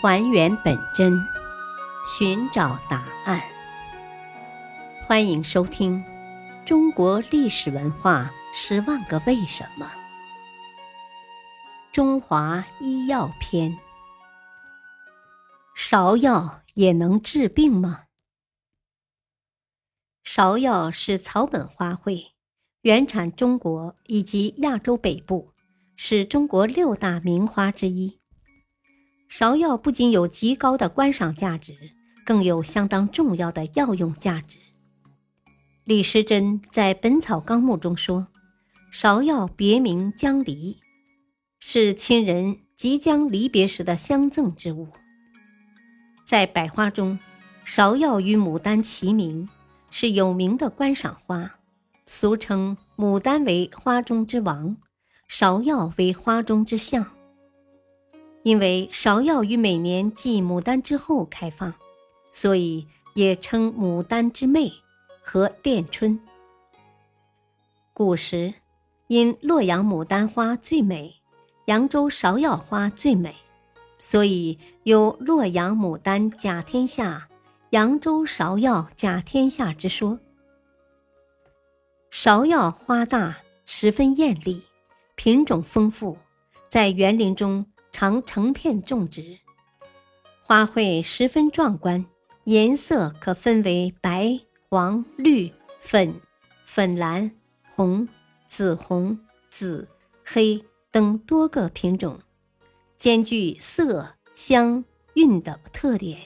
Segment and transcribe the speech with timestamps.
[0.00, 1.20] 还原本真，
[2.06, 3.42] 寻找答案。
[5.04, 5.96] 欢迎收听
[6.64, 9.84] 《中国历史文化十万个为什么》——
[11.90, 13.76] 中华医药篇。
[15.76, 18.04] 芍药也能治病吗？
[20.24, 22.28] 芍药是草本花卉，
[22.82, 25.52] 原产中国以及亚洲北部，
[25.96, 28.17] 是中国六大名花之一。
[29.30, 31.74] 芍药不仅有极高的观赏价值，
[32.24, 34.58] 更有相当重要的药用价值。
[35.84, 38.28] 李时珍在《本草纲目》中说
[38.92, 40.78] ：“芍药别名将离，
[41.60, 44.88] 是亲人即将离别时的相赠之物。”
[46.26, 47.18] 在百花中，
[47.66, 49.48] 芍药与牡丹齐名，
[49.90, 51.56] 是有名的观赏花，
[52.06, 54.76] 俗称牡丹为花中之王，
[55.30, 57.17] 芍药为花中之相。
[58.42, 61.74] 因为芍药于每年继牡丹之后开放，
[62.32, 64.72] 所以也称牡丹之妹
[65.22, 66.18] 和殿春。
[67.92, 68.54] 古时，
[69.08, 71.16] 因洛阳牡丹花最美，
[71.66, 73.34] 扬州芍药花最美，
[73.98, 77.28] 所以有“洛阳牡丹甲天下，
[77.70, 80.18] 扬州芍药甲天下”之说。
[82.10, 84.62] 芍药花大，十分艳丽，
[85.16, 86.16] 品种丰富，
[86.70, 87.66] 在园林中。
[87.92, 89.38] 常成片种植，
[90.42, 92.06] 花卉十分壮观，
[92.44, 96.20] 颜色可分为白、黄、绿、粉、
[96.64, 97.30] 粉蓝、
[97.68, 98.08] 红、
[98.46, 99.18] 紫红、
[99.50, 99.88] 紫、
[100.24, 102.20] 黑等多个品种，
[102.96, 106.20] 兼具色、香、韵的特点，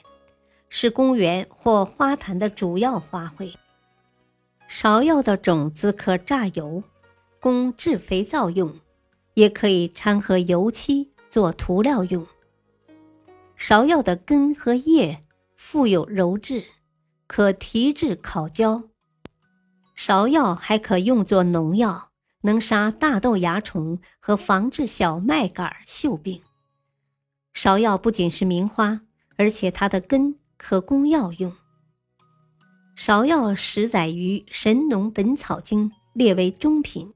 [0.69, 3.55] 是公园或花坛的主要花卉。
[4.69, 6.83] 芍药的种子可榨油，
[7.41, 8.81] 供制肥皂用，
[9.35, 11.12] 也可以掺和油漆。
[11.33, 12.27] 做涂料用。
[13.57, 15.25] 芍药的根和叶
[15.57, 16.67] 富有鞣质，
[17.27, 18.83] 可提制烤焦。
[19.97, 22.11] 芍药还可用作农药，
[22.43, 26.43] 能杀大豆蚜虫和防治小麦杆锈病。
[27.55, 29.01] 芍药不仅是名花，
[29.39, 31.51] 而且它的根可供药用。
[32.95, 37.15] 芍药始载于《神农本草经》，列为中品。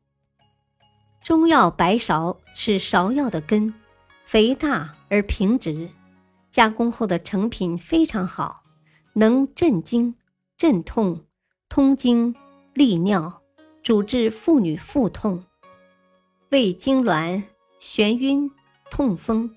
[1.23, 3.75] 中药白芍是芍药的根。
[4.27, 5.89] 肥大而平直，
[6.51, 8.65] 加工后的成品非常好，
[9.13, 10.17] 能镇惊、
[10.59, 11.25] 镇痛、
[11.69, 12.35] 通经、
[12.75, 13.41] 利尿，
[13.85, 15.45] 主治妇女腹痛、
[16.51, 17.45] 胃痉挛、
[17.81, 18.51] 眩晕、
[18.91, 19.55] 痛风。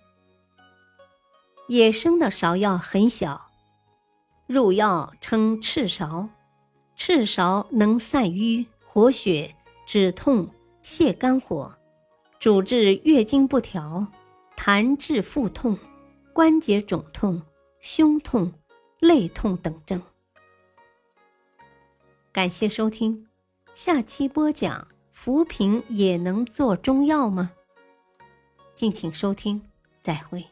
[1.67, 3.49] 野生的芍药很小，
[4.45, 6.29] 入药称赤芍，
[6.95, 9.55] 赤芍能散瘀、活血、
[9.87, 10.47] 止痛、
[10.83, 11.73] 泻肝火，
[12.39, 14.05] 主治月经不调。
[14.61, 15.79] 痰滞腹痛、
[16.33, 17.41] 关节肿痛、
[17.79, 18.51] 胸痛、
[18.99, 20.01] 肋痛等症。
[22.33, 23.25] 感谢收听，
[23.73, 27.53] 下期播讲：浮萍也能做中药吗？
[28.75, 29.61] 敬请收听，
[30.01, 30.45] 再会。